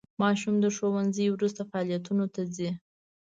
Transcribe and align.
ماشوم 0.21 0.55
د 0.61 0.65
ښوونځي 0.75 1.25
وروسته 1.29 1.61
فعالیتونو 1.69 2.25
ته 2.33 2.41
ځي. 2.55 2.69